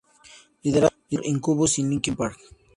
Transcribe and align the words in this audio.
Liderado 0.63 0.95
por: 1.11 1.25
Incubus 1.27 1.77
y 1.77 1.83
Linkin 1.83 2.15
Park. 2.15 2.39